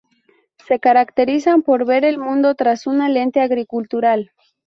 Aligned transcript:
Se 0.67 0.79
caracterizan 0.79 1.61
por 1.61 1.85
ver 1.85 2.05
el 2.05 2.17
mundo 2.17 2.55
tras 2.55 2.87
una 2.87 3.07
lente 3.07 3.39
agricultural. 3.39 4.31